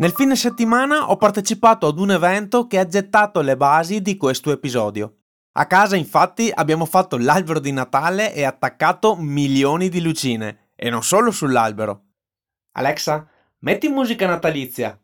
Nel 0.00 0.12
fine 0.12 0.34
settimana 0.34 1.10
ho 1.10 1.18
partecipato 1.18 1.86
ad 1.86 1.98
un 1.98 2.12
evento 2.12 2.66
che 2.66 2.78
ha 2.78 2.86
gettato 2.86 3.42
le 3.42 3.54
basi 3.54 4.00
di 4.00 4.16
questo 4.16 4.50
episodio. 4.50 5.16
A 5.52 5.66
casa 5.66 5.94
infatti 5.94 6.50
abbiamo 6.50 6.86
fatto 6.86 7.18
l'albero 7.18 7.60
di 7.60 7.70
Natale 7.70 8.32
e 8.32 8.44
attaccato 8.44 9.14
milioni 9.16 9.90
di 9.90 10.00
lucine, 10.00 10.70
e 10.74 10.88
non 10.88 11.02
solo 11.02 11.30
sull'albero. 11.30 12.04
Alexa, 12.72 13.28
metti 13.58 13.88
musica 13.88 14.26
natalizia. 14.26 14.98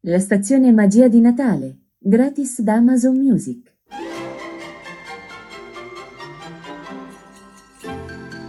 La 0.00 0.18
stazione 0.18 0.72
Magia 0.72 1.06
di 1.06 1.20
Natale, 1.20 1.76
gratis 1.98 2.62
da 2.62 2.72
Amazon 2.72 3.16
Music. 3.16 3.72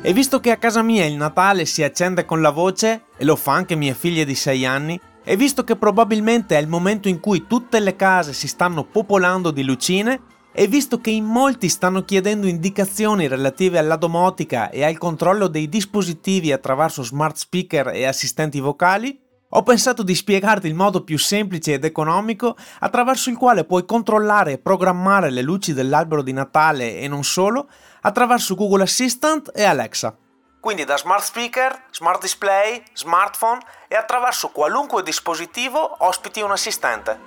E 0.01 0.11
visto 0.11 0.39
che 0.39 0.49
a 0.49 0.57
casa 0.57 0.81
mia 0.81 1.05
il 1.05 1.17
Natale 1.17 1.65
si 1.65 1.83
accende 1.83 2.25
con 2.25 2.41
la 2.41 2.49
voce, 2.49 3.03
e 3.15 3.23
lo 3.23 3.35
fa 3.35 3.53
anche 3.53 3.75
mia 3.75 3.93
figlia 3.93 4.23
di 4.23 4.33
6 4.33 4.65
anni, 4.65 4.99
e 5.23 5.35
visto 5.35 5.63
che 5.63 5.75
probabilmente 5.75 6.57
è 6.57 6.61
il 6.61 6.67
momento 6.67 7.07
in 7.07 7.19
cui 7.19 7.47
tutte 7.47 7.79
le 7.79 7.95
case 7.95 8.33
si 8.33 8.47
stanno 8.47 8.83
popolando 8.83 9.51
di 9.51 9.63
lucine, 9.63 10.21
e 10.55 10.67
visto 10.67 10.99
che 10.99 11.09
in 11.09 11.25
molti 11.25 11.67
stanno 11.67 12.05
chiedendo 12.05 12.45
indicazioni 12.45 13.27
relative 13.27 13.79
alla 13.79 13.95
domotica 13.95 14.69
e 14.69 14.83
al 14.83 14.99
controllo 14.99 15.47
dei 15.47 15.67
dispositivi 15.67 16.51
attraverso 16.51 17.01
smart 17.01 17.35
speaker 17.37 17.87
e 17.87 18.05
assistenti 18.05 18.59
vocali, 18.59 19.19
ho 19.55 19.63
pensato 19.63 20.03
di 20.03 20.15
spiegarti 20.15 20.67
il 20.67 20.75
modo 20.75 21.03
più 21.03 21.17
semplice 21.17 21.73
ed 21.73 21.85
economico 21.85 22.55
attraverso 22.79 23.29
il 23.29 23.37
quale 23.37 23.65
puoi 23.65 23.85
controllare 23.85 24.53
e 24.53 24.57
programmare 24.59 25.31
le 25.31 25.41
luci 25.41 25.73
dell'albero 25.73 26.21
di 26.21 26.33
Natale 26.33 26.99
e 26.99 27.07
non 27.07 27.23
solo 27.23 27.67
attraverso 28.01 28.55
Google 28.55 28.83
Assistant 28.83 29.51
e 29.53 29.63
Alexa. 29.63 30.15
Quindi 30.63 30.85
da 30.85 30.95
smart 30.95 31.25
speaker, 31.25 31.87
smart 31.91 32.21
display, 32.21 32.81
smartphone 32.93 33.59
e 33.89 33.95
attraverso 33.95 34.47
qualunque 34.47 35.03
dispositivo 35.03 36.05
ospiti 36.05 36.39
un 36.39 36.51
assistente. 36.51 37.19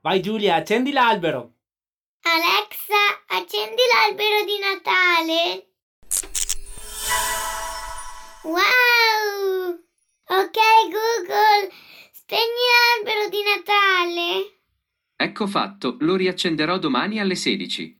Vai 0.00 0.22
Giulia, 0.22 0.54
accendi 0.54 0.90
l'albero. 0.90 1.52
Alexa, 2.22 2.94
accendi 3.26 3.82
l'albero 3.92 4.42
di 4.44 4.58
Natale. 4.58 5.68
Wow! 8.44 9.84
Ok 10.28 10.58
Google, 10.84 11.70
spegni 12.10 12.64
l'albero 12.72 13.28
di 13.28 13.42
Natale. 13.42 14.60
Ecco 15.14 15.46
fatto, 15.46 15.96
lo 16.00 16.16
riaccenderò 16.16 16.78
domani 16.78 17.20
alle 17.20 17.34
16. 17.34 17.98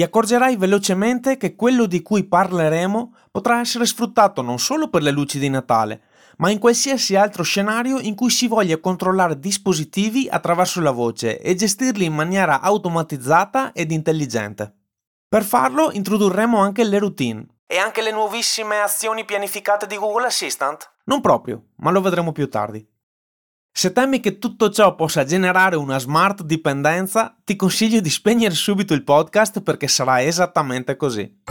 Ti 0.00 0.06
accorgerai 0.06 0.56
velocemente 0.56 1.36
che 1.36 1.54
quello 1.54 1.84
di 1.84 2.00
cui 2.00 2.24
parleremo 2.24 3.16
potrà 3.30 3.60
essere 3.60 3.84
sfruttato 3.84 4.40
non 4.40 4.58
solo 4.58 4.88
per 4.88 5.02
le 5.02 5.10
luci 5.10 5.38
di 5.38 5.50
Natale, 5.50 6.04
ma 6.38 6.48
in 6.48 6.58
qualsiasi 6.58 7.16
altro 7.16 7.42
scenario 7.42 7.98
in 7.98 8.14
cui 8.14 8.30
si 8.30 8.48
voglia 8.48 8.80
controllare 8.80 9.38
dispositivi 9.38 10.26
attraverso 10.26 10.80
la 10.80 10.90
voce 10.90 11.38
e 11.38 11.54
gestirli 11.54 12.06
in 12.06 12.14
maniera 12.14 12.62
automatizzata 12.62 13.72
ed 13.74 13.90
intelligente. 13.90 14.74
Per 15.28 15.44
farlo 15.44 15.92
introdurremo 15.92 16.56
anche 16.56 16.82
le 16.82 16.98
routine. 16.98 17.46
E 17.66 17.76
anche 17.76 18.00
le 18.00 18.10
nuovissime 18.10 18.80
azioni 18.80 19.26
pianificate 19.26 19.86
di 19.86 19.98
Google 19.98 20.24
Assistant? 20.24 20.92
Non 21.04 21.20
proprio, 21.20 21.64
ma 21.76 21.90
lo 21.90 22.00
vedremo 22.00 22.32
più 22.32 22.48
tardi. 22.48 22.82
Se 23.72 23.92
temi 23.92 24.20
che 24.20 24.38
tutto 24.38 24.70
ciò 24.70 24.94
possa 24.94 25.24
generare 25.24 25.76
una 25.76 25.98
smart 25.98 26.42
dipendenza, 26.42 27.36
ti 27.44 27.56
consiglio 27.56 28.00
di 28.00 28.10
spegnere 28.10 28.54
subito 28.54 28.94
il 28.94 29.04
podcast 29.04 29.62
perché 29.62 29.88
sarà 29.88 30.22
esattamente 30.22 30.96
così. 30.96 31.42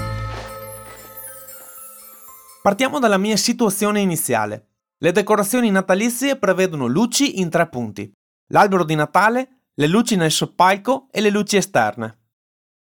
Partiamo 2.62 3.00
dalla 3.00 3.18
mia 3.18 3.38
situazione 3.38 4.02
iniziale. 4.02 4.68
Le 4.98 5.12
decorazioni 5.14 5.72
natalizie 5.72 6.38
prevedono 6.38 6.88
luci 6.88 7.40
in 7.40 7.50
tre 7.50 7.70
punti. 7.70 8.12
L'albero 8.52 8.84
di 8.84 8.96
Natale, 8.96 9.62
le 9.76 9.88
luci 9.88 10.18
nel 10.18 10.32
soppalco 10.32 11.08
e 11.10 11.22
le 11.22 11.30
luci 11.30 11.56
esterne. 11.56 12.18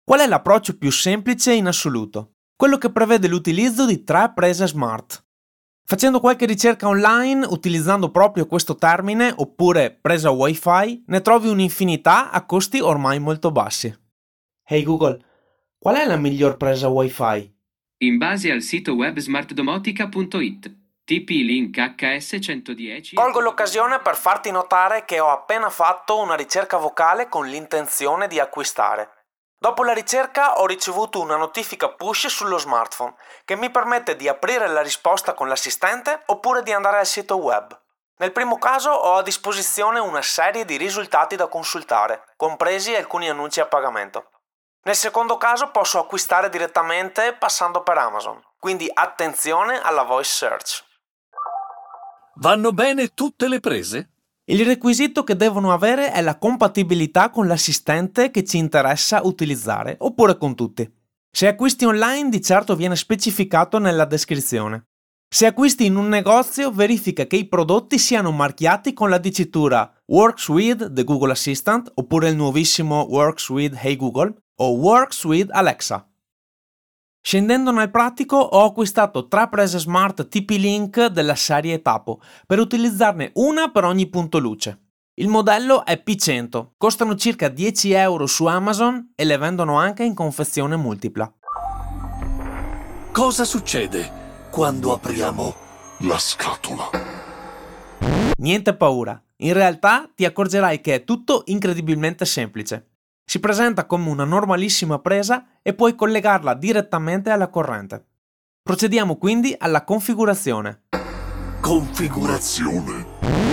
Qual 0.04 0.20
è 0.20 0.26
l'approccio 0.26 0.78
più 0.78 0.92
semplice 0.92 1.52
in 1.54 1.66
assoluto? 1.66 2.34
Quello 2.56 2.78
che 2.78 2.92
prevede 2.92 3.26
l'utilizzo 3.26 3.84
di 3.84 4.04
tre 4.04 4.30
prese 4.32 4.68
smart. 4.68 5.23
Facendo 5.86 6.18
qualche 6.18 6.46
ricerca 6.46 6.88
online 6.88 7.44
utilizzando 7.44 8.10
proprio 8.10 8.46
questo 8.46 8.74
termine 8.74 9.30
oppure 9.36 9.90
presa 9.90 10.30
wifi 10.30 11.04
ne 11.06 11.20
trovi 11.20 11.48
un'infinità 11.48 12.30
a 12.30 12.46
costi 12.46 12.80
ormai 12.80 13.18
molto 13.18 13.50
bassi. 13.52 13.94
Hey 14.64 14.82
Google, 14.82 15.22
qual 15.78 15.96
è 15.96 16.06
la 16.06 16.16
miglior 16.16 16.56
presa 16.56 16.88
wifi? 16.88 17.54
In 17.98 18.16
base 18.16 18.50
al 18.50 18.62
sito 18.62 18.94
web 18.94 19.18
smartdomotica.it. 19.18 20.74
TP-Link 21.04 21.76
HS110. 21.76 23.12
Colgo 23.12 23.40
l'occasione 23.40 24.00
per 24.02 24.16
farti 24.16 24.50
notare 24.50 25.04
che 25.04 25.20
ho 25.20 25.28
appena 25.28 25.68
fatto 25.68 26.18
una 26.18 26.34
ricerca 26.34 26.78
vocale 26.78 27.28
con 27.28 27.46
l'intenzione 27.46 28.26
di 28.26 28.40
acquistare. 28.40 29.23
Dopo 29.64 29.82
la 29.82 29.94
ricerca 29.94 30.60
ho 30.60 30.66
ricevuto 30.66 31.22
una 31.22 31.36
notifica 31.36 31.88
push 31.88 32.26
sullo 32.26 32.58
smartphone 32.58 33.14
che 33.46 33.56
mi 33.56 33.70
permette 33.70 34.14
di 34.14 34.28
aprire 34.28 34.68
la 34.68 34.82
risposta 34.82 35.32
con 35.32 35.48
l'assistente 35.48 36.20
oppure 36.26 36.62
di 36.62 36.70
andare 36.70 36.98
al 36.98 37.06
sito 37.06 37.38
web. 37.38 37.74
Nel 38.18 38.32
primo 38.32 38.58
caso 38.58 38.90
ho 38.90 39.14
a 39.14 39.22
disposizione 39.22 40.00
una 40.00 40.20
serie 40.20 40.66
di 40.66 40.76
risultati 40.76 41.34
da 41.34 41.46
consultare, 41.46 42.24
compresi 42.36 42.94
alcuni 42.94 43.30
annunci 43.30 43.58
a 43.58 43.64
pagamento. 43.64 44.32
Nel 44.82 44.96
secondo 44.96 45.38
caso 45.38 45.70
posso 45.70 45.98
acquistare 45.98 46.50
direttamente 46.50 47.32
passando 47.32 47.82
per 47.82 47.96
Amazon, 47.96 48.44
quindi 48.58 48.90
attenzione 48.92 49.80
alla 49.80 50.02
voice 50.02 50.30
search. 50.30 50.84
Vanno 52.34 52.70
bene 52.72 53.14
tutte 53.14 53.48
le 53.48 53.60
prese? 53.60 54.10
Il 54.46 54.62
requisito 54.66 55.24
che 55.24 55.36
devono 55.36 55.72
avere 55.72 56.12
è 56.12 56.20
la 56.20 56.36
compatibilità 56.36 57.30
con 57.30 57.46
l'assistente 57.46 58.30
che 58.30 58.44
ci 58.44 58.58
interessa 58.58 59.22
utilizzare, 59.24 59.96
oppure 60.00 60.36
con 60.36 60.54
tutti. 60.54 60.86
Se 61.30 61.46
acquisti 61.46 61.86
online 61.86 62.28
di 62.28 62.42
certo 62.42 62.76
viene 62.76 62.94
specificato 62.94 63.78
nella 63.78 64.04
descrizione. 64.04 64.88
Se 65.34 65.46
acquisti 65.46 65.86
in 65.86 65.96
un 65.96 66.08
negozio 66.08 66.70
verifica 66.70 67.26
che 67.26 67.36
i 67.36 67.48
prodotti 67.48 67.98
siano 67.98 68.32
marchiati 68.32 68.92
con 68.92 69.08
la 69.08 69.18
dicitura 69.18 69.90
Works 70.12 70.48
with 70.48 70.92
the 70.92 71.04
Google 71.04 71.32
Assistant 71.32 71.90
oppure 71.94 72.28
il 72.28 72.36
nuovissimo 72.36 73.06
Works 73.08 73.48
with 73.48 73.74
Hey 73.74 73.96
Google 73.96 74.34
o 74.60 74.74
Works 74.74 75.24
with 75.24 75.48
Alexa. 75.52 76.06
Scendendo 77.26 77.70
nel 77.70 77.90
pratico 77.90 78.36
ho 78.36 78.66
acquistato 78.66 79.28
tre 79.28 79.48
prese 79.48 79.78
smart 79.78 80.28
TP-Link 80.28 81.06
della 81.06 81.34
serie 81.34 81.80
Tapo 81.80 82.20
per 82.46 82.58
utilizzarne 82.58 83.30
una 83.36 83.70
per 83.70 83.84
ogni 83.84 84.10
punto 84.10 84.38
luce. 84.38 84.80
Il 85.14 85.28
modello 85.28 85.86
è 85.86 86.02
P100, 86.06 86.72
costano 86.76 87.14
circa 87.14 87.48
10 87.48 87.92
euro 87.92 88.26
su 88.26 88.44
Amazon 88.44 89.12
e 89.14 89.24
le 89.24 89.38
vendono 89.38 89.78
anche 89.78 90.04
in 90.04 90.12
confezione 90.12 90.76
multipla. 90.76 91.32
Cosa 93.10 93.44
succede 93.44 94.10
quando 94.50 94.92
apriamo 94.92 95.54
La 96.00 96.18
scatola. 96.18 96.90
Niente 98.36 98.76
paura, 98.76 99.18
in 99.36 99.54
realtà 99.54 100.10
ti 100.14 100.26
accorgerai 100.26 100.82
che 100.82 100.96
è 100.96 101.04
tutto 101.04 101.44
incredibilmente 101.46 102.26
semplice. 102.26 102.93
Si 103.26 103.40
presenta 103.40 103.86
come 103.86 104.10
una 104.10 104.24
normalissima 104.24 104.98
presa 104.98 105.58
e 105.62 105.74
puoi 105.74 105.94
collegarla 105.94 106.54
direttamente 106.54 107.30
alla 107.30 107.48
corrente. 107.48 108.04
Procediamo 108.62 109.16
quindi 109.16 109.54
alla 109.58 109.82
configurazione. 109.82 110.84
Configurazione. 111.60 113.06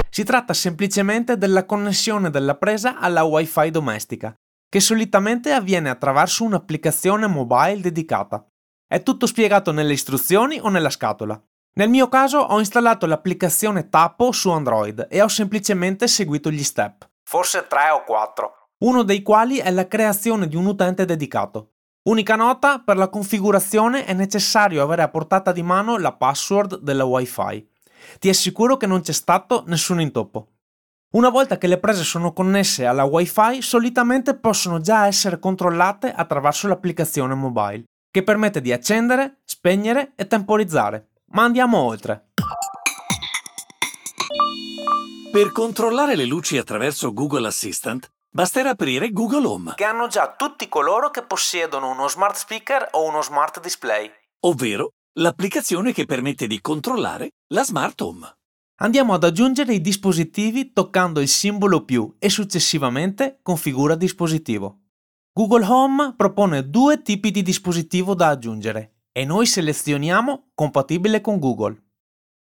Si 0.10 0.24
tratta 0.24 0.54
semplicemente 0.54 1.38
della 1.38 1.66
connessione 1.66 2.30
della 2.30 2.56
presa 2.56 2.98
alla 3.00 3.24
Wi-Fi 3.24 3.72
domestica, 3.72 4.34
che 4.68 4.80
solitamente 4.82 5.54
avviene 5.54 5.90
attraverso 5.90 6.44
un'applicazione 6.44 7.28
mobile 7.28 7.80
dedicata. 7.80 8.46
È 8.86 9.02
tutto 9.04 9.26
spiegato 9.26 9.72
nelle 9.72 9.94
istruzioni 9.94 10.60
o 10.60 10.68
nella 10.68 10.90
scatola. 10.90 11.42
Nel 11.74 11.88
mio 11.88 12.10
caso 12.10 12.40
ho 12.40 12.60
installato 12.60 13.06
l'applicazione 13.06 13.88
Tappo 13.88 14.34
su 14.34 14.50
Android 14.50 15.08
e 15.10 15.22
ho 15.22 15.30
semplicemente 15.30 16.08
seguito 16.08 16.52
gli 16.52 16.64
step, 16.64 17.08
forse 17.24 17.66
3 17.68 17.90
o 17.92 18.04
4, 18.04 18.61
uno 18.82 19.04
dei 19.04 19.22
quali 19.22 19.58
è 19.58 19.70
la 19.70 19.88
creazione 19.88 20.48
di 20.48 20.56
un 20.56 20.66
utente 20.66 21.06
dedicato. 21.06 21.74
Unica 22.04 22.36
nota, 22.36 22.80
per 22.80 22.98
la 22.98 23.10
configurazione 23.10 24.06
è 24.06 24.14
necessario 24.14 24.82
avere 24.82 25.04
a 25.04 25.10
portata 25.10 25.52
di 25.52 25.62
mano 25.62 25.98
la 25.98 26.14
password 26.14 26.80
della 26.80 27.06
Wi-Fi. 27.06 27.70
Ti 28.20 28.30
assicuro 28.30 28.78
che 28.78 28.88
non 28.88 29.02
c'è 29.02 29.12
stato 29.12 29.64
nessun 29.68 30.02
intoppo. 30.02 30.48
Una 31.12 31.30
volta 31.30 31.60
che 31.60 31.68
le 31.68 31.78
prese 31.78 32.04
sono 32.04 32.34
connesse 32.34 32.86
alla 32.86 33.04
Wi-Fi, 33.04 33.62
solitamente 33.62 34.36
possono 34.36 34.80
già 34.80 35.06
essere 35.06 35.38
controllate 35.38 36.12
attraverso 36.12 36.68
l'applicazione 36.68 37.36
mobile, 37.36 37.84
che 38.10 38.24
permette 38.24 38.62
di 38.62 38.72
accendere, 38.72 39.42
spegnere 39.46 40.14
e 40.16 40.26
temporizzare. 40.26 41.10
Ma 41.34 41.44
andiamo 41.44 41.78
oltre. 41.78 42.30
Per 45.32 45.52
controllare 45.52 46.16
le 46.16 46.26
luci 46.26 46.58
attraverso 46.58 47.14
Google 47.14 47.48
Assistant, 47.48 48.10
basterà 48.34 48.70
aprire 48.72 49.12
Google 49.12 49.46
Home, 49.46 49.74
Che 49.76 49.84
hanno 49.84 50.08
già 50.08 50.34
tutti 50.38 50.70
coloro 50.70 51.10
che 51.10 51.22
possiedono 51.22 51.90
uno 51.90 52.08
smart 52.08 52.36
speaker 52.38 52.88
o 52.92 53.04
uno 53.04 53.22
smart 53.22 53.60
display. 53.60 54.10
ovvero 54.44 54.94
l'applicazione 55.20 55.92
che 55.92 56.06
permette 56.06 56.48
di 56.48 56.62
controllare 56.62 57.32
la 57.48 57.64
Smart 57.64 58.00
Home. 58.00 58.38
Andiamo 58.82 59.14
ad 59.14 59.26
aggiungere 59.26 59.74
i 59.74 59.82
dispositivi 59.82 60.72
toccando 60.72 61.20
il 61.20 61.28
simbolo 61.28 61.84
più 61.84 62.16
e 62.18 62.30
successivamente 62.30 63.40
configura 63.44 63.96
dispositivo. 63.96 64.80
Google 65.34 65.66
Home 65.66 66.14
propone 66.16 66.70
due 66.70 67.02
tipi 67.02 67.30
di 67.30 67.42
dispositivo 67.44 68.16
da 68.16 68.30
aggiungere 68.30 69.02
e 69.12 69.26
noi 69.26 69.46
selezioniamo 69.46 70.52
compatibile 70.56 71.20
con 71.20 71.38
Google. 71.38 71.91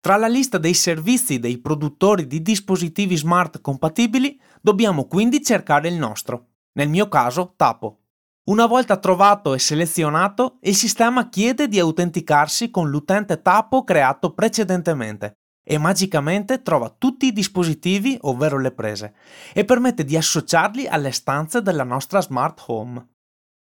Tra 0.02 0.18
la 0.18 0.28
lista 0.28 0.58
dei 0.58 0.74
servizi 0.74 1.38
dei 1.38 1.60
produttori 1.60 2.26
di 2.26 2.42
dispositivi 2.42 3.16
smart 3.16 3.62
compatibili 3.62 4.42
dobbiamo 4.60 5.06
quindi 5.06 5.44
cercare 5.44 5.90
il 5.90 5.94
nostro, 5.94 6.48
nel 6.74 6.90
mio 6.90 7.08
caso 7.08 7.54
Tapo. 7.56 8.00
Una 8.46 8.66
volta 8.66 8.98
trovato 8.98 9.54
e 9.54 9.60
selezionato, 9.60 10.58
il 10.62 10.76
sistema 10.76 11.30
chiede 11.30 11.68
di 11.68 11.80
autenticarsi 11.80 12.72
con 12.72 12.90
l'utente 12.90 13.44
Tapo 13.44 13.84
creato 13.84 14.34
precedentemente 14.34 15.34
e 15.64 15.78
magicamente 15.78 16.64
trova 16.64 16.90
tutti 16.90 17.28
i 17.28 17.32
dispositivi, 17.32 18.18
ovvero 18.22 18.58
le 18.58 18.72
prese, 18.72 19.14
e 19.54 19.64
permette 19.66 20.04
di 20.04 20.18
associarli 20.18 20.88
alle 20.88 21.12
stanze 21.12 21.62
della 21.62 21.84
nostra 21.84 22.22
smart 22.22 22.64
home. 22.66 23.08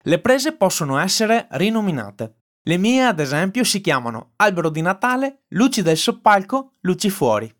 Le 0.01 0.19
prese 0.19 0.53
possono 0.53 0.97
essere 0.97 1.45
rinominate. 1.51 2.44
Le 2.67 2.77
mie, 2.77 3.03
ad 3.03 3.19
esempio, 3.19 3.63
si 3.63 3.79
chiamano 3.79 4.31
albero 4.37 4.69
di 4.69 4.81
Natale, 4.81 5.43
luci 5.49 5.83
del 5.83 5.97
soppalco, 5.97 6.71
luci 6.81 7.11
fuori. 7.11 7.53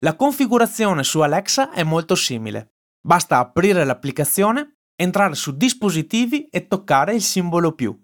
La 0.00 0.16
configurazione 0.16 1.04
su 1.04 1.20
Alexa 1.20 1.70
è 1.70 1.84
molto 1.84 2.16
simile. 2.16 2.74
Basta 3.00 3.38
aprire 3.38 3.84
l'applicazione, 3.84 4.78
entrare 4.96 5.36
su 5.36 5.56
dispositivi 5.56 6.48
e 6.48 6.66
toccare 6.66 7.14
il 7.14 7.22
simbolo 7.22 7.74
più. 7.74 7.96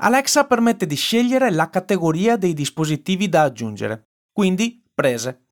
Alexa 0.00 0.46
permette 0.46 0.86
di 0.86 0.94
scegliere 0.94 1.50
la 1.50 1.68
categoria 1.68 2.36
dei 2.36 2.54
dispositivi 2.54 3.28
da 3.28 3.42
aggiungere, 3.42 4.10
quindi 4.30 4.84
prese. 4.94 5.48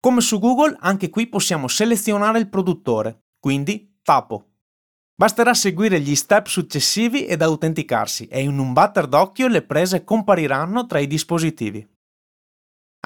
Come 0.00 0.22
su 0.22 0.38
Google, 0.38 0.74
anche 0.80 1.10
qui 1.10 1.26
possiamo 1.28 1.68
selezionare 1.68 2.38
il 2.38 2.48
produttore, 2.48 3.26
quindi 3.38 3.98
Tapo. 4.02 4.55
Basterà 5.18 5.54
seguire 5.54 5.98
gli 5.98 6.14
step 6.14 6.46
successivi 6.46 7.24
ed 7.24 7.40
autenticarsi 7.40 8.26
e 8.26 8.42
in 8.42 8.58
un 8.58 8.74
batter 8.74 9.06
d'occhio 9.06 9.48
le 9.48 9.62
prese 9.62 10.04
compariranno 10.04 10.84
tra 10.84 10.98
i 10.98 11.06
dispositivi. 11.06 11.88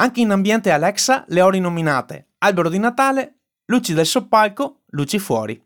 Anche 0.01 0.21
in 0.21 0.31
ambiente 0.31 0.73
Alexa 0.73 1.25
le 1.29 1.41
ho 1.41 1.49
rinominate 1.49 2.31
albero 2.39 2.69
di 2.69 2.81
Natale, 2.81 3.43
luci 3.67 3.95
del 3.95 4.07
soppalco, 4.07 4.81
luci 4.87 5.21
fuori. 5.21 5.63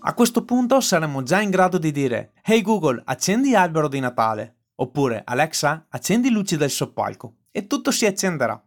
A 0.00 0.14
questo 0.14 0.44
punto 0.46 0.80
saremo 0.80 1.22
già 1.22 1.42
in 1.42 1.50
grado 1.50 1.76
di 1.76 1.90
dire 1.90 2.32
Hey 2.42 2.62
Google, 2.62 3.02
accendi 3.04 3.54
albero 3.54 3.86
di 3.86 4.00
Natale 4.00 4.54
oppure 4.76 5.24
Alexa, 5.26 5.84
accendi 5.90 6.30
luci 6.30 6.56
del 6.56 6.70
soppalco 6.70 7.34
e 7.50 7.66
tutto 7.66 7.90
si 7.90 8.06
accenderà. 8.06 8.62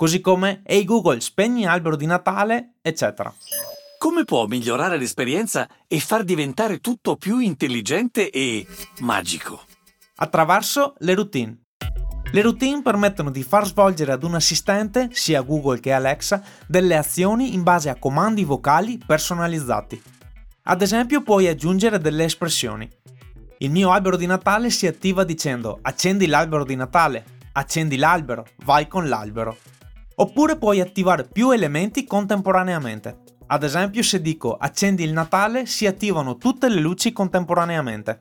Così 0.00 0.22
come 0.22 0.62
Hey 0.64 0.84
Google, 0.84 1.20
spegni 1.20 1.66
albero 1.66 1.94
di 1.94 2.06
Natale, 2.06 2.76
eccetera. 2.80 3.30
Come 3.98 4.24
può 4.24 4.46
migliorare 4.46 4.96
l'esperienza 4.96 5.68
e 5.86 6.00
far 6.00 6.24
diventare 6.24 6.78
tutto 6.78 7.16
più 7.16 7.38
intelligente 7.38 8.30
e 8.30 8.66
magico? 9.00 9.60
attraverso 10.16 10.94
le 11.00 11.14
routine. 11.14 11.64
Le 12.32 12.40
routine 12.40 12.80
permettono 12.80 13.30
di 13.30 13.42
far 13.42 13.66
svolgere 13.66 14.12
ad 14.12 14.22
un 14.22 14.36
assistente, 14.36 15.10
sia 15.12 15.42
Google 15.42 15.80
che 15.80 15.92
Alexa, 15.92 16.42
delle 16.66 16.96
azioni 16.96 17.52
in 17.52 17.62
base 17.62 17.90
a 17.90 17.98
comandi 17.98 18.42
vocali 18.42 18.98
personalizzati. 19.06 20.02
Ad 20.62 20.80
esempio 20.80 21.20
puoi 21.20 21.46
aggiungere 21.46 21.98
delle 21.98 22.24
espressioni. 22.24 22.88
Il 23.58 23.70
mio 23.70 23.90
albero 23.90 24.16
di 24.16 24.24
Natale 24.24 24.70
si 24.70 24.86
attiva 24.86 25.24
dicendo 25.24 25.78
accendi 25.82 26.26
l'albero 26.26 26.64
di 26.64 26.74
Natale, 26.74 27.22
accendi 27.52 27.98
l'albero, 27.98 28.46
vai 28.64 28.88
con 28.88 29.06
l'albero. 29.06 29.58
Oppure 30.20 30.58
puoi 30.58 30.80
attivare 30.80 31.24
più 31.24 31.50
elementi 31.50 32.04
contemporaneamente. 32.04 33.20
Ad 33.46 33.62
esempio 33.62 34.02
se 34.02 34.20
dico 34.20 34.54
accendi 34.54 35.02
il 35.02 35.12
Natale 35.12 35.64
si 35.64 35.86
attivano 35.86 36.36
tutte 36.36 36.68
le 36.68 36.78
luci 36.78 37.10
contemporaneamente. 37.10 38.18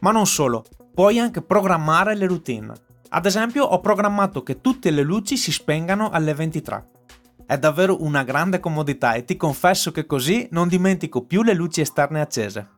Ma 0.00 0.10
non 0.10 0.26
solo, 0.26 0.64
puoi 0.94 1.18
anche 1.18 1.42
programmare 1.42 2.14
le 2.14 2.26
routine. 2.26 2.72
Ad 3.10 3.26
esempio 3.26 3.64
ho 3.64 3.78
programmato 3.80 4.42
che 4.42 4.62
tutte 4.62 4.90
le 4.90 5.02
luci 5.02 5.36
si 5.36 5.52
spengano 5.52 6.08
alle 6.08 6.32
23. 6.32 6.88
È 7.44 7.58
davvero 7.58 8.02
una 8.02 8.24
grande 8.24 8.58
comodità 8.58 9.12
e 9.12 9.24
ti 9.24 9.36
confesso 9.36 9.90
che 9.90 10.06
così 10.06 10.48
non 10.52 10.66
dimentico 10.66 11.26
più 11.26 11.42
le 11.42 11.52
luci 11.52 11.82
esterne 11.82 12.22
accese. 12.22 12.70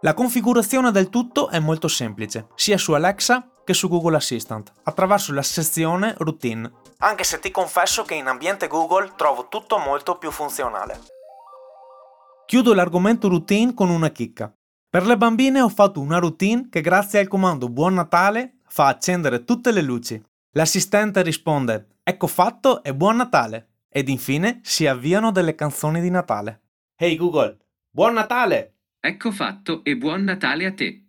La 0.00 0.14
configurazione 0.14 0.90
del 0.90 1.10
tutto 1.10 1.50
è 1.50 1.58
molto 1.58 1.88
semplice, 1.88 2.48
sia 2.54 2.78
su 2.78 2.92
Alexa 2.92 3.46
che 3.62 3.74
su 3.74 3.88
Google 3.88 4.16
Assistant, 4.16 4.72
attraverso 4.84 5.32
la 5.32 5.42
sezione 5.42 6.14
Routine, 6.18 6.70
anche 7.04 7.22
se 7.22 7.38
ti 7.38 7.50
confesso 7.50 8.02
che 8.02 8.14
in 8.14 8.26
ambiente 8.26 8.66
Google 8.66 9.12
trovo 9.14 9.48
tutto 9.48 9.78
molto 9.78 10.16
più 10.16 10.30
funzionale. 10.30 10.98
Chiudo 12.46 12.72
l'argomento 12.72 13.28
routine 13.28 13.74
con 13.74 13.90
una 13.90 14.08
chicca. 14.08 14.52
Per 14.88 15.04
le 15.06 15.16
bambine 15.16 15.60
ho 15.60 15.68
fatto 15.68 16.00
una 16.00 16.18
routine 16.18 16.68
che 16.70 16.80
grazie 16.80 17.20
al 17.20 17.28
comando 17.28 17.68
Buon 17.68 17.94
Natale 17.94 18.60
fa 18.66 18.86
accendere 18.86 19.44
tutte 19.44 19.70
le 19.70 19.82
luci. 19.82 20.22
L'assistente 20.52 21.22
risponde 21.22 21.98
Ecco 22.02 22.26
fatto 22.26 22.82
e 22.82 22.94
Buon 22.94 23.16
Natale 23.16 23.82
ed 23.88 24.08
infine 24.08 24.60
si 24.62 24.86
avviano 24.86 25.30
delle 25.30 25.54
canzoni 25.54 26.00
di 26.00 26.10
Natale. 26.10 26.62
Hey 26.96 27.16
Google, 27.16 27.58
Buon 27.90 28.14
Natale! 28.14 28.74
Ecco 29.06 29.30
fatto 29.30 29.84
e 29.84 29.98
buon 29.98 30.22
Natale 30.22 30.64
a 30.64 30.72
te. 30.72 31.03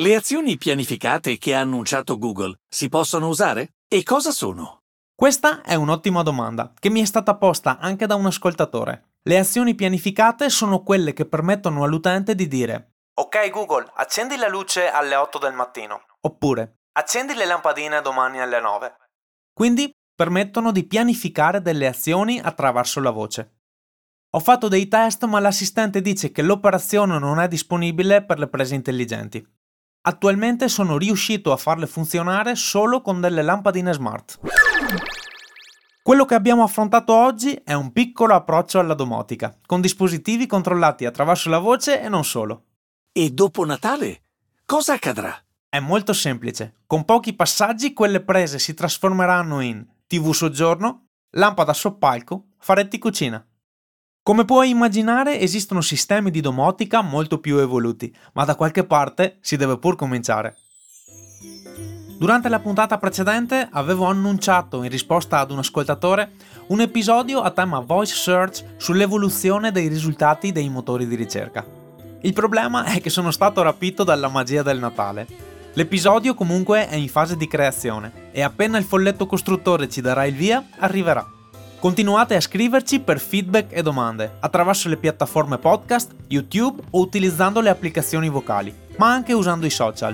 Le 0.00 0.14
azioni 0.14 0.56
pianificate 0.56 1.36
che 1.36 1.54
ha 1.54 1.60
annunciato 1.60 2.16
Google 2.16 2.60
si 2.66 2.88
possono 2.88 3.28
usare? 3.28 3.74
E 3.86 4.02
cosa 4.02 4.30
sono? 4.30 4.78
Questa 5.14 5.60
è 5.60 5.74
un'ottima 5.74 6.22
domanda 6.22 6.72
che 6.78 6.88
mi 6.88 7.02
è 7.02 7.04
stata 7.04 7.36
posta 7.36 7.76
anche 7.78 8.06
da 8.06 8.14
un 8.14 8.24
ascoltatore. 8.24 9.10
Le 9.24 9.38
azioni 9.38 9.74
pianificate 9.74 10.48
sono 10.48 10.82
quelle 10.82 11.12
che 11.12 11.26
permettono 11.26 11.84
all'utente 11.84 12.34
di 12.34 12.48
dire 12.48 12.92
Ok 13.20 13.50
Google, 13.50 13.92
accendi 13.96 14.36
la 14.36 14.48
luce 14.48 14.88
alle 14.88 15.16
8 15.16 15.38
del 15.38 15.52
mattino. 15.52 16.04
Oppure 16.22 16.76
accendi 16.92 17.34
le 17.34 17.44
lampadine 17.44 18.00
domani 18.00 18.40
alle 18.40 18.58
9. 18.58 18.96
Quindi 19.52 19.92
permettono 20.14 20.72
di 20.72 20.86
pianificare 20.86 21.60
delle 21.60 21.86
azioni 21.86 22.40
attraverso 22.40 23.00
la 23.00 23.10
voce. 23.10 23.56
Ho 24.30 24.40
fatto 24.40 24.68
dei 24.68 24.88
test 24.88 25.26
ma 25.26 25.40
l'assistente 25.40 26.00
dice 26.00 26.32
che 26.32 26.40
l'operazione 26.40 27.18
non 27.18 27.38
è 27.38 27.48
disponibile 27.48 28.24
per 28.24 28.38
le 28.38 28.48
prese 28.48 28.74
intelligenti. 28.74 29.46
Attualmente 30.02 30.68
sono 30.68 30.96
riuscito 30.96 31.52
a 31.52 31.58
farle 31.58 31.86
funzionare 31.86 32.54
solo 32.54 33.02
con 33.02 33.20
delle 33.20 33.42
lampadine 33.42 33.92
smart. 33.92 34.40
Quello 36.02 36.24
che 36.24 36.34
abbiamo 36.34 36.62
affrontato 36.62 37.12
oggi 37.12 37.52
è 37.62 37.74
un 37.74 37.92
piccolo 37.92 38.34
approccio 38.34 38.78
alla 38.78 38.94
domotica, 38.94 39.54
con 39.66 39.82
dispositivi 39.82 40.46
controllati 40.46 41.04
attraverso 41.04 41.50
la 41.50 41.58
voce 41.58 42.00
e 42.00 42.08
non 42.08 42.24
solo. 42.24 42.64
E 43.12 43.30
dopo 43.30 43.66
Natale 43.66 44.22
cosa 44.64 44.94
accadrà? 44.94 45.36
È 45.68 45.78
molto 45.80 46.14
semplice, 46.14 46.76
con 46.86 47.04
pochi 47.04 47.34
passaggi 47.34 47.92
quelle 47.92 48.22
prese 48.22 48.58
si 48.58 48.72
trasformeranno 48.72 49.60
in 49.60 49.86
TV 50.06 50.32
soggiorno, 50.32 51.08
lampada 51.32 51.74
soppalco, 51.74 52.52
faretti 52.58 52.98
cucina. 52.98 53.46
Come 54.30 54.44
puoi 54.44 54.70
immaginare 54.70 55.40
esistono 55.40 55.80
sistemi 55.80 56.30
di 56.30 56.40
domotica 56.40 57.00
molto 57.00 57.38
più 57.40 57.56
evoluti, 57.56 58.14
ma 58.34 58.44
da 58.44 58.54
qualche 58.54 58.84
parte 58.84 59.38
si 59.40 59.56
deve 59.56 59.76
pur 59.76 59.96
cominciare. 59.96 60.56
Durante 62.16 62.48
la 62.48 62.60
puntata 62.60 62.96
precedente 62.96 63.68
avevo 63.72 64.04
annunciato 64.04 64.84
in 64.84 64.88
risposta 64.88 65.40
ad 65.40 65.50
un 65.50 65.58
ascoltatore 65.58 66.34
un 66.68 66.80
episodio 66.80 67.40
a 67.40 67.50
tema 67.50 67.80
voice 67.80 68.14
search 68.14 68.64
sull'evoluzione 68.76 69.72
dei 69.72 69.88
risultati 69.88 70.52
dei 70.52 70.68
motori 70.68 71.08
di 71.08 71.16
ricerca. 71.16 71.66
Il 72.20 72.32
problema 72.32 72.84
è 72.84 73.00
che 73.00 73.10
sono 73.10 73.32
stato 73.32 73.62
rapito 73.62 74.04
dalla 74.04 74.28
magia 74.28 74.62
del 74.62 74.78
Natale. 74.78 75.26
L'episodio 75.72 76.34
comunque 76.34 76.86
è 76.86 76.94
in 76.94 77.08
fase 77.08 77.36
di 77.36 77.48
creazione 77.48 78.30
e 78.30 78.42
appena 78.42 78.78
il 78.78 78.84
folletto 78.84 79.26
costruttore 79.26 79.88
ci 79.88 80.00
darà 80.00 80.24
il 80.24 80.36
via, 80.36 80.64
arriverà. 80.78 81.38
Continuate 81.80 82.34
a 82.34 82.40
scriverci 82.42 83.00
per 83.00 83.18
feedback 83.18 83.74
e 83.74 83.80
domande 83.80 84.36
attraverso 84.40 84.90
le 84.90 84.98
piattaforme 84.98 85.56
podcast, 85.56 86.10
YouTube 86.28 86.82
o 86.90 87.00
utilizzando 87.00 87.62
le 87.62 87.70
applicazioni 87.70 88.28
vocali, 88.28 88.70
ma 88.98 89.10
anche 89.10 89.32
usando 89.32 89.64
i 89.64 89.70
social. 89.70 90.12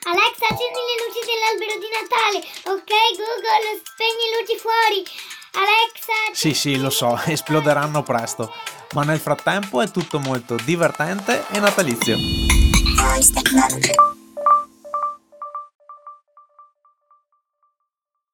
Alexa, 0.00 0.46
accendi 0.48 0.80
le 0.80 0.96
luci 1.04 1.20
dell'albero 1.26 1.76
di 1.78 1.88
Natale. 1.92 2.38
Ok, 2.74 2.92
Google, 3.18 3.82
spegni 3.84 4.26
luci 4.40 4.56
fuori. 4.56 5.04
Alexa. 5.52 6.16
Sì, 6.32 6.54
sì, 6.54 6.78
lo 6.78 6.88
so, 6.88 7.20
esploderanno 7.28 8.02
presto, 8.02 8.50
ma 8.94 9.04
nel 9.04 9.18
frattempo 9.18 9.82
è 9.82 9.90
tutto 9.90 10.20
molto 10.20 10.56
divertente 10.64 11.44
e 11.50 11.60
natalizio. 11.60 12.16